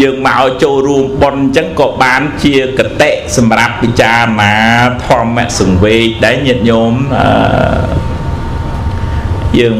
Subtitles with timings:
[0.00, 4.52] យើងមកចូលរួមប៉ុនអញ្ចឹងក៏បានជាកតិសម្រាប់ពិចារណា
[5.06, 7.28] ធម្មសង្វេគដែរញាតិញោមអឺ
[9.60, 9.78] យើង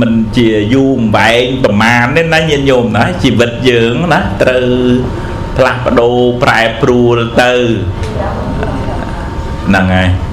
[0.00, 4.68] មិនជាយូរអង្វែងប្រមាណទេណាញាតិញោមណាជីវិតយើងណាត្រូវ
[5.56, 7.52] ផ្លាស់ប្ដូរប្រែប្រួលទៅ
[9.68, 10.25] ហ្នឹងហើយអឺ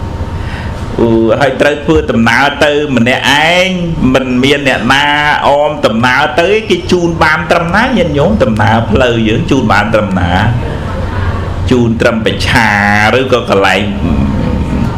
[1.41, 3.67] ហើយត្រូវធ្វើដំណើរទៅម្នាក់ឯង
[4.13, 5.05] មិនមានអ្នកណា
[5.47, 10.31] អមដំណើរទៅគេជូនបានត្រឹមណាញាតិញោមដំណើរផ្លូវយើងជូនបានត្រឹមណា
[11.71, 12.69] ជូនត្រឹមបច្ឆា
[13.17, 13.83] ឬក៏កន្លែង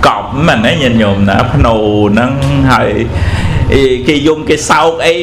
[0.05, 1.76] កប់ហ្នឹងណាញាតិញោមណាភ្នោ
[2.12, 2.31] ហ្នឹង
[2.72, 2.91] ហើយ
[4.08, 5.16] គេយំគេសោកអី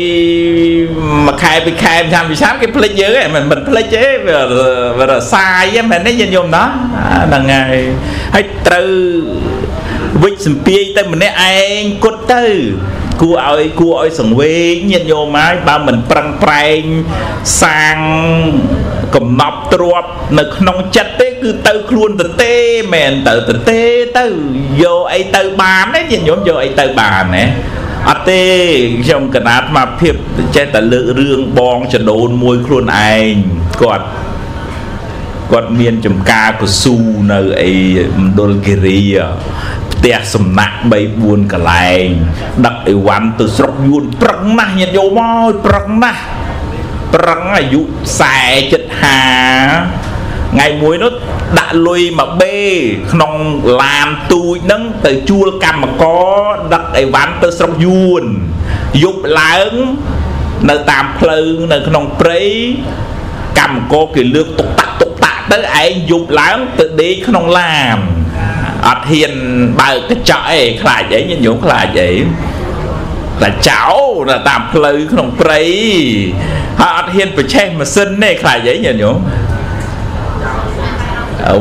[1.27, 4.05] មួយខែពីរខែឆ្នាំពីឆ្នាំគេភ្លេចយើងឯងមិនមិនភ្លេចទេ
[4.99, 6.65] វារសាយហ្នឹងមែនទេញាតិញោមណា
[7.29, 7.83] ហ្នឹងហើយ
[8.35, 8.91] ហើយត្រូវ
[10.21, 12.45] វិច្ចសម្ពាយទៅម្នាក់ឯងគត់ទៅ
[13.21, 16.83] គួរឲ្យគួរឲ្យសង្វេគញាតិញោមហើយបើមិនប្រឹងប្រែង
[17.63, 17.97] សាង
[19.15, 20.05] កំណប់ទ្រប
[20.39, 22.55] នៅក្នុងចិត្តទេគឺទៅខ្លួនទៅទេ
[22.93, 23.81] មែនទៅទៅទេ
[24.19, 24.25] ទៅ
[24.83, 27.45] យកអីទៅបានទេញាតិញោមយកអីទៅបានណា
[28.09, 28.43] អត់ទេ
[29.03, 30.15] ខ្ញុំកណាត់មកភាព
[30.57, 33.33] ចេះតែលើករឿងបងចដូនមួយខ្លួនឯង
[33.83, 34.07] គាត់
[35.53, 36.97] គាត់មានចំការកស៊ូ
[37.33, 37.73] នៅអី
[38.19, 39.01] មណ្ឌលគិរី
[40.03, 40.85] ផ្ទះសំណាក់3
[41.19, 42.07] 4កន្លែង
[42.67, 46.23] ដឹកអីវ៉ាន់ទៅស្រុកយួនប្រឹងណាស់ញាតិយោមកប្រឹងណាស់
[47.15, 47.85] ប្រឹងអាយុ40
[48.43, 48.45] 50
[50.53, 51.13] ថ្ងៃមួយនោះ
[51.59, 52.57] ដាក់លុយមកបេ
[53.13, 53.33] ក្នុង
[53.83, 56.05] ឡានទូចហ្នឹងទៅជួលកម្មក
[56.43, 58.23] រដឹកអីវ៉ាន់ទៅស្រុកយួន
[59.03, 59.73] យប់ឡើង
[60.71, 62.41] នៅតាមផ្លូវនៅក្នុងព្រៃ
[63.59, 67.99] កម្មករគេលើកតុកតាក់តុកតាក់ទៅឯងយប់ឡើងទៅដេកក្នុងឡាន
[68.87, 69.33] អត់ហ៊ាន
[69.81, 72.11] បើកកញ្ចក់អីខ្លាចអីញញោមខ្លាចអី
[73.43, 73.85] តែចោ
[74.31, 75.61] នៅតាមផ្លូវក្នុងព្រៃ
[76.81, 79.17] ហើយអត់ហ៊ានប្រឆេះម៉ាស៊ីនទេខ្លាចអីញញោម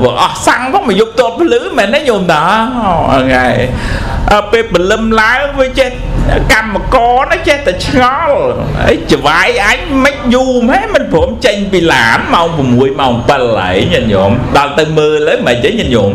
[0.03, 2.44] បើអស់សាំងផងមកយកតតភ្លឺមែនទេញោមតា
[3.23, 3.47] ថ្ងៃ
[4.51, 5.90] ពេលបលឹមឡើងវាចេះ
[6.53, 8.38] កម្មករណាចេះតែឆ្ងល់
[8.90, 16.12] អីច្វាយអញមិនយូរហ៎មិនព្រមចេញពីឡានម៉ោង6ម៉ោង7ហើយញាតិញោមដល់ទៅមើលហើយមិនទេញាតិញោម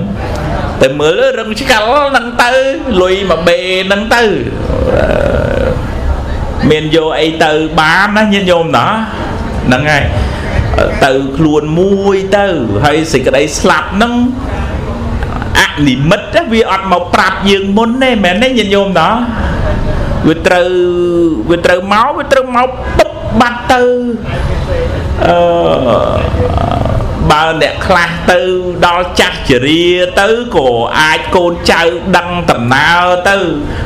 [0.82, 2.52] ទៅមើលរឹងឆ្កល់ហ្នឹងទៅ
[3.02, 3.56] លុយមកបេ
[3.86, 4.22] ហ្នឹងទៅ
[6.70, 7.50] មានយកអីទៅ
[7.80, 8.86] បានណាញាតិញោមណា
[9.66, 10.04] ហ្នឹងហើយ
[11.04, 12.46] ទៅខ្លួនមួយទៅ
[12.84, 14.12] ហើយសេចក្តីស្លាប់ហ្នឹង
[15.60, 19.08] អនិមិត្តវាអត់មកប្រាប់យើងមុនទេមែនទេញាតិញោមណា
[20.28, 20.68] វាត្រូវ
[21.50, 23.10] វាត្រូវមកវាត្រូវមកពុប
[23.40, 23.82] បាត់ទៅ
[25.26, 25.65] អឺបើ
[27.62, 28.40] អ្នកខ្លះទៅ
[28.86, 29.84] ដល់ចាស់ជរា
[30.20, 30.68] ទៅក៏
[31.00, 31.82] អាចកូនចៅ
[32.16, 33.36] ដឹងដំណើរទៅ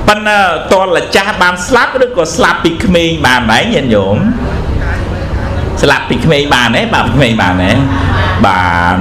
[0.08, 0.40] ប៉ុន្តែ
[0.72, 4.16] តលចាស់បានស្លាប់ឬក៏ស្លាប់ពីក្មេងបានដែរញាតិញោម
[5.82, 7.72] ស្លាប់ពីក្មេងបានទេបាទក្មេងបានទេ
[8.46, 8.96] បាន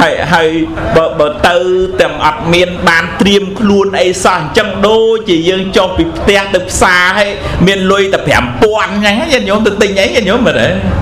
[0.00, 0.48] ហើយហើយ
[0.96, 1.56] បើបើទៅ
[2.00, 7.30] ទាំងអត់មានបានត្រៀមខ្លួនអីសោះអញ្ចឹងដូចជាយើងចុះពីផ្ទះទៅផ្សារហើយ
[7.66, 11.01] មានលុយតែ5000អញ្ចឹងញាតិញោមទៅទិញអីញាតិញោមមើលទេអឺ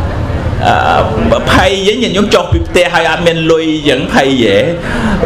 [1.52, 4.56] ភ័យយើងញាតិញោមចុះពីផ្ទះហើយអត់មានលុយអញ្ចឹងភ័យហ៎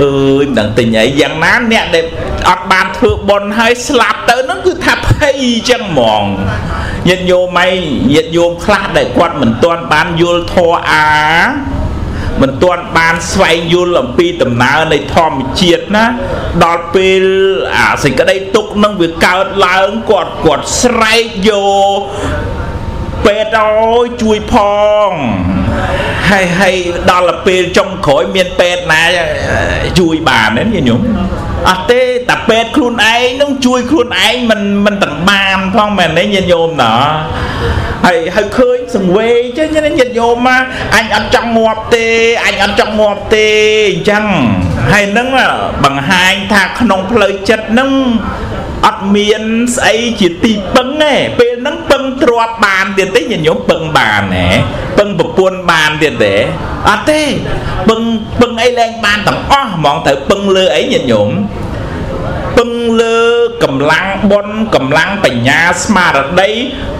[0.00, 0.11] អើ
[0.43, 2.05] យមិនដឹងទិញអីយ៉ាងណាអ្នកដែល
[2.50, 6.25] អត់បានធ្វើបុណ្យហើយស្លាប់ទៅនោះគឺថាភ័យអញ្ចឹងហ្មង
[7.09, 7.75] ញាតិញោមឯង
[8.12, 11.09] ញាតិញោមខ្លះដែលគាត់មិនទាន់បានយល់ធម៌អា
[12.43, 16.05] មិនទាន់បានស្វែងយល់អំពីដំណើរនៃធម្មជាតិណា
[16.65, 17.25] ដល់ពេល
[17.78, 21.51] អាសេចក្តីទុកនឹងវាកើតឡើងគាត់គាត់ស្រែកយ
[21.99, 22.01] ក
[23.25, 24.55] ពេទ្យអើយជួយផ
[25.09, 25.11] ង
[26.31, 26.75] ហើយហើយ
[27.11, 29.03] ដល់ពេលចុងក្រោយមានពេទ្យណា
[29.99, 31.01] ជួយបានទេញោម
[31.69, 36.95] អត់ទេតែពេទ្យខ្លួនឯងនឹងជួយខ្លួនឯងមិនមិនទាំងបានផងមែនទេញាតិញោមណា
[38.07, 40.63] ហើយហើយឃើញសង្វេចឹងញាតិញោមមក
[40.97, 42.07] អញអត់ចង់ងាប់ទេ
[42.47, 43.49] អញអត់ចង់ងាប់ទេ
[43.91, 44.25] អញ្ចឹង
[44.93, 45.28] ហើយនឹង
[45.84, 47.91] បង្ហាញថាក្នុងផ្លូវចិត្តនឹង
[48.87, 49.43] អត់មាន
[49.77, 54.47] ស្អីជាទីពឹងទេពេលហ្នឹងពឹងទ្របបានទៀតទេញាតិញោមពឹងបានទេ
[54.99, 56.34] ពឹងប្រពន្ធបានទៀតទេ
[56.89, 57.22] អត់ទេ
[57.89, 58.01] ពឹង
[58.41, 61.31] ពឹងអីលែងបានទាំងអស់ហ្មងត្រូវពឹងលើអីញាតិញោម
[62.59, 62.71] ពឹង
[63.03, 63.19] លើ
[63.65, 66.51] កម្លាំងបុណ្យកម្លាំងបញ្ញាស្មារតី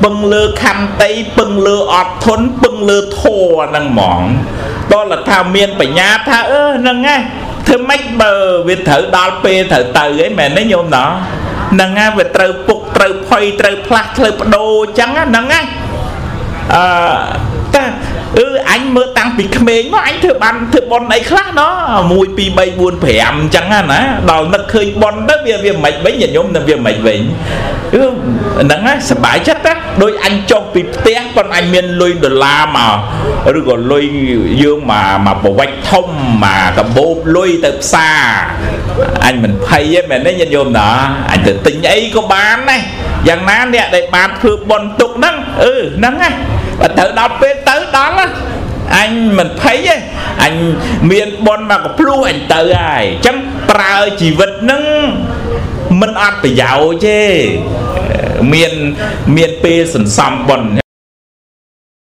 [0.05, 4.23] ពឹងលើខន្តីពឹងលើអត់ធន់ពឹងលើធម៌ហ្នឹងហ្មង
[4.93, 7.17] ដល់ថាមានបញ្ញាថាអឺហ្នឹងហ៎
[7.67, 8.33] ធ្វើម៉េចបើ
[8.69, 11.11] វាត្រូវដល់ពេលត្រូវទៅអីមែនទេញោមណោះ
[11.73, 15.61] ហ្នឹងហើយវាត្រូវពុកត្រូវផុយត្រូវផ្លាស់ត្រូវបដូរអញ្ចឹងហ្នឹងណា
[16.75, 16.85] អឺ
[17.75, 17.85] តា
[18.40, 21.74] អឺអ អញមើលតាំងពីក្មេងមកអញធ្វើបានធ្វើប៉ុនអីខ្លះណោះ
[22.10, 22.60] 1 2 3 4
[23.04, 24.02] 5អញ្ចឹងណា
[24.32, 27.20] ដល់នឹកឃើញប៉ុនទៅវាវាមិនវិញញាតិញោមនឹងវាមិនវិញ
[27.94, 32.80] ហ្នឹងហើយសบายចិត្តណាដូចអញចុះពីផ្ទះប៉ុនអញមានលុយដុល្លារម
[33.46, 34.06] កឬក៏លុយ
[34.62, 36.06] យើងមកមកប្រវិចធំ
[36.44, 36.46] ម
[36.78, 38.24] កកបោបលុយទៅផ្សារ
[39.26, 40.90] អញមិនភ័យទេមែនទេញាតិញោមណា
[41.32, 42.82] អញទៅទិញអីក៏បានដែរ
[43.28, 46.32] យ៉ាងណាអ្នកដែលបានធ្វើប៉ុនទុកហ្នឹងអឺហ្នឹងហ៎
[46.80, 48.27] បើទៅដល់ពេលទៅ ៅ ដល់ណា
[48.97, 49.95] អញមិនភ័យទេ
[50.45, 50.55] អញ
[51.11, 53.37] មានប៉ុនមកកភ្លោះអញទៅហើយអញ្ចឹង
[53.71, 54.83] ប្រើជីវិតហ្នឹង
[56.01, 57.23] មិនអត់ប្រយោជន៍ទេ
[58.53, 58.73] មាន
[59.37, 60.84] មានពេលសន្សំប៉ុន